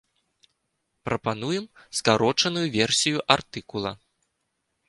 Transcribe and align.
Прапануем 1.09 1.65
скарочаную 1.99 2.65
версію 2.79 3.17
артыкула. 3.37 3.91